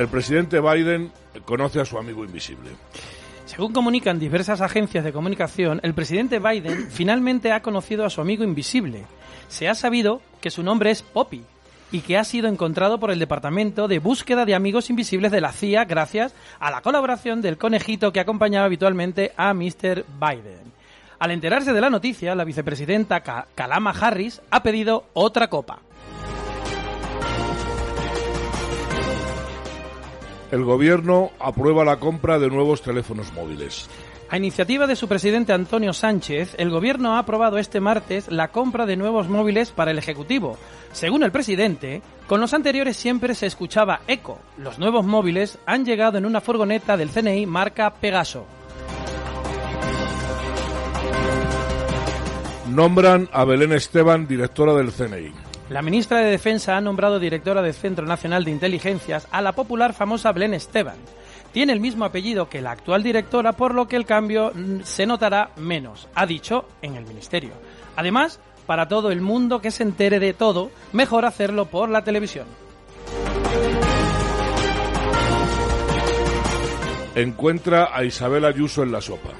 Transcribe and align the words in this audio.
El 0.00 0.08
presidente 0.08 0.62
Biden 0.62 1.12
conoce 1.44 1.78
a 1.78 1.84
su 1.84 1.98
amigo 1.98 2.24
invisible. 2.24 2.70
Según 3.44 3.74
comunican 3.74 4.18
diversas 4.18 4.62
agencias 4.62 5.04
de 5.04 5.12
comunicación, 5.12 5.78
el 5.82 5.92
presidente 5.92 6.38
Biden 6.38 6.86
finalmente 6.90 7.52
ha 7.52 7.60
conocido 7.60 8.06
a 8.06 8.08
su 8.08 8.22
amigo 8.22 8.42
invisible. 8.42 9.04
Se 9.48 9.68
ha 9.68 9.74
sabido 9.74 10.22
que 10.40 10.48
su 10.48 10.62
nombre 10.62 10.90
es 10.90 11.02
Poppy 11.02 11.44
y 11.92 12.00
que 12.00 12.16
ha 12.16 12.24
sido 12.24 12.48
encontrado 12.48 12.98
por 12.98 13.10
el 13.10 13.18
Departamento 13.18 13.88
de 13.88 13.98
Búsqueda 13.98 14.46
de 14.46 14.54
Amigos 14.54 14.88
Invisibles 14.88 15.32
de 15.32 15.42
la 15.42 15.52
CIA 15.52 15.84
gracias 15.84 16.34
a 16.60 16.70
la 16.70 16.80
colaboración 16.80 17.42
del 17.42 17.58
conejito 17.58 18.10
que 18.10 18.20
acompañaba 18.20 18.64
habitualmente 18.64 19.32
a 19.36 19.52
Mr. 19.52 20.06
Biden. 20.18 20.72
Al 21.18 21.30
enterarse 21.30 21.74
de 21.74 21.80
la 21.82 21.90
noticia, 21.90 22.34
la 22.34 22.44
vicepresidenta 22.44 23.20
Kalama 23.54 23.90
Harris 23.90 24.40
ha 24.50 24.62
pedido 24.62 25.04
otra 25.12 25.48
copa. 25.48 25.80
El 30.50 30.64
gobierno 30.64 31.30
aprueba 31.38 31.84
la 31.84 31.98
compra 31.98 32.38
de 32.38 32.48
nuevos 32.48 32.82
teléfonos 32.82 33.32
móviles. 33.32 33.88
A 34.30 34.36
iniciativa 34.36 34.86
de 34.86 34.94
su 34.94 35.08
presidente 35.08 35.52
Antonio 35.52 35.92
Sánchez, 35.92 36.54
el 36.58 36.70
gobierno 36.70 37.14
ha 37.14 37.18
aprobado 37.18 37.58
este 37.58 37.80
martes 37.80 38.30
la 38.30 38.48
compra 38.48 38.86
de 38.86 38.96
nuevos 38.96 39.28
móviles 39.28 39.72
para 39.72 39.90
el 39.90 39.98
Ejecutivo. 39.98 40.56
Según 40.92 41.24
el 41.24 41.32
presidente, 41.32 42.00
con 42.28 42.40
los 42.40 42.54
anteriores 42.54 42.96
siempre 42.96 43.34
se 43.34 43.46
escuchaba 43.46 44.02
eco. 44.06 44.38
Los 44.56 44.78
nuevos 44.78 45.04
móviles 45.04 45.58
han 45.66 45.84
llegado 45.84 46.18
en 46.18 46.26
una 46.26 46.40
furgoneta 46.40 46.96
del 46.96 47.10
CNI 47.10 47.46
marca 47.46 47.94
Pegaso. 47.94 48.46
Nombran 52.68 53.28
a 53.32 53.44
Belén 53.44 53.72
Esteban 53.72 54.28
directora 54.28 54.74
del 54.74 54.92
CNI. 54.92 55.49
La 55.70 55.82
ministra 55.82 56.18
de 56.18 56.32
Defensa 56.32 56.76
ha 56.76 56.80
nombrado 56.80 57.20
directora 57.20 57.62
del 57.62 57.74
Centro 57.74 58.04
Nacional 58.04 58.44
de 58.44 58.50
Inteligencias 58.50 59.28
a 59.30 59.40
la 59.40 59.52
popular 59.52 59.94
famosa 59.94 60.32
Belén 60.32 60.52
Esteban. 60.52 60.96
Tiene 61.52 61.72
el 61.72 61.78
mismo 61.78 62.04
apellido 62.04 62.48
que 62.48 62.60
la 62.60 62.72
actual 62.72 63.04
directora, 63.04 63.52
por 63.52 63.72
lo 63.72 63.86
que 63.86 63.94
el 63.94 64.04
cambio 64.04 64.50
mm, 64.52 64.80
se 64.82 65.06
notará 65.06 65.52
menos, 65.56 66.08
ha 66.16 66.26
dicho 66.26 66.66
en 66.82 66.96
el 66.96 67.06
ministerio. 67.06 67.52
Además, 67.94 68.40
para 68.66 68.88
todo 68.88 69.12
el 69.12 69.20
mundo 69.20 69.60
que 69.60 69.70
se 69.70 69.84
entere 69.84 70.18
de 70.18 70.34
todo, 70.34 70.72
mejor 70.92 71.24
hacerlo 71.24 71.66
por 71.66 71.88
la 71.88 72.02
televisión. 72.02 72.48
Encuentra 77.14 77.90
a 77.96 78.02
Isabel 78.02 78.44
Ayuso 78.44 78.82
en 78.82 78.90
la 78.90 79.00
sopa. 79.00 79.30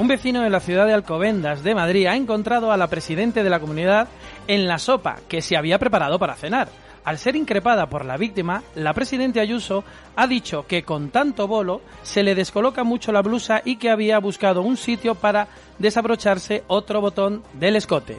Un 0.00 0.08
vecino 0.08 0.40
de 0.40 0.48
la 0.48 0.60
ciudad 0.60 0.86
de 0.86 0.94
Alcobendas 0.94 1.62
de 1.62 1.74
Madrid 1.74 2.06
ha 2.06 2.16
encontrado 2.16 2.72
a 2.72 2.78
la 2.78 2.86
presidente 2.86 3.42
de 3.42 3.50
la 3.50 3.60
comunidad 3.60 4.08
en 4.48 4.66
la 4.66 4.78
sopa 4.78 5.18
que 5.28 5.42
se 5.42 5.58
había 5.58 5.78
preparado 5.78 6.18
para 6.18 6.36
cenar. 6.36 6.70
Al 7.04 7.18
ser 7.18 7.36
increpada 7.36 7.90
por 7.90 8.06
la 8.06 8.16
víctima, 8.16 8.62
la 8.74 8.94
presidenta 8.94 9.42
Ayuso 9.42 9.84
ha 10.16 10.26
dicho 10.26 10.66
que 10.66 10.84
con 10.84 11.10
tanto 11.10 11.46
bolo 11.46 11.82
se 12.02 12.22
le 12.22 12.34
descoloca 12.34 12.82
mucho 12.82 13.12
la 13.12 13.20
blusa 13.20 13.60
y 13.62 13.76
que 13.76 13.90
había 13.90 14.18
buscado 14.20 14.62
un 14.62 14.78
sitio 14.78 15.16
para 15.16 15.48
desabrocharse 15.78 16.64
otro 16.68 17.02
botón 17.02 17.42
del 17.52 17.76
escote. 17.76 18.16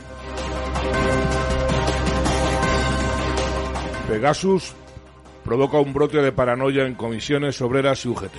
Pegasus 4.07 4.75
provoca 5.43 5.79
un 5.79 5.93
brote 5.93 6.21
de 6.21 6.31
paranoia 6.31 6.85
en 6.85 6.95
comisiones 6.95 7.61
obreras 7.61 8.05
y 8.05 8.09
UGT. 8.09 8.35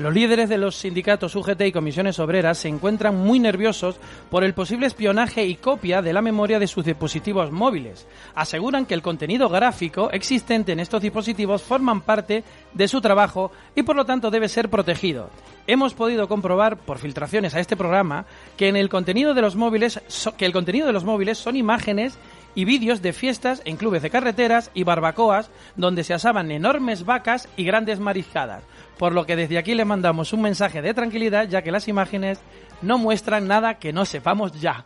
Los 0.00 0.14
líderes 0.14 0.48
de 0.48 0.56
los 0.56 0.76
sindicatos 0.76 1.36
UGT 1.36 1.60
y 1.66 1.72
comisiones 1.72 2.18
obreras 2.20 2.56
se 2.56 2.68
encuentran 2.68 3.16
muy 3.16 3.38
nerviosos 3.38 3.96
por 4.30 4.44
el 4.44 4.54
posible 4.54 4.86
espionaje 4.86 5.44
y 5.44 5.56
copia 5.56 6.00
de 6.00 6.14
la 6.14 6.22
memoria 6.22 6.58
de 6.58 6.66
sus 6.66 6.86
dispositivos 6.86 7.52
móviles. 7.52 8.06
Aseguran 8.34 8.86
que 8.86 8.94
el 8.94 9.02
contenido 9.02 9.50
gráfico 9.50 10.10
existente 10.10 10.72
en 10.72 10.80
estos 10.80 11.02
dispositivos 11.02 11.60
forman 11.60 12.00
parte 12.00 12.44
de 12.72 12.88
su 12.88 13.02
trabajo 13.02 13.52
y 13.74 13.82
por 13.82 13.94
lo 13.94 14.06
tanto 14.06 14.30
debe 14.30 14.48
ser 14.48 14.70
protegido. 14.70 15.28
Hemos 15.66 15.92
podido 15.92 16.28
comprobar 16.28 16.78
por 16.78 16.98
filtraciones 16.98 17.54
a 17.54 17.60
este 17.60 17.76
programa 17.76 18.24
que 18.56 18.68
en 18.68 18.76
el 18.76 18.88
contenido 18.88 19.34
de 19.34 19.42
los 19.42 19.54
móviles 19.54 20.00
que 20.38 20.46
el 20.46 20.52
contenido 20.52 20.86
de 20.86 20.94
los 20.94 21.04
móviles 21.04 21.36
son 21.36 21.56
imágenes 21.56 22.18
y 22.54 22.64
vídeos 22.64 23.02
de 23.02 23.12
fiestas 23.12 23.62
en 23.64 23.76
clubes 23.76 24.02
de 24.02 24.10
carreteras 24.10 24.70
y 24.74 24.84
barbacoas 24.84 25.50
donde 25.76 26.04
se 26.04 26.14
asaban 26.14 26.50
enormes 26.50 27.04
vacas 27.04 27.48
y 27.56 27.64
grandes 27.64 28.00
mariscadas 28.00 28.64
por 29.00 29.14
lo 29.14 29.24
que 29.24 29.34
desde 29.34 29.56
aquí 29.56 29.74
le 29.74 29.86
mandamos 29.86 30.34
un 30.34 30.42
mensaje 30.42 30.82
de 30.82 30.92
tranquilidad 30.92 31.48
ya 31.48 31.62
que 31.62 31.70
las 31.70 31.88
imágenes 31.88 32.38
no 32.82 32.98
muestran 32.98 33.48
nada 33.48 33.78
que 33.78 33.94
no 33.94 34.04
sepamos 34.04 34.52
ya. 34.60 34.84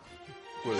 Pues, 0.63 0.77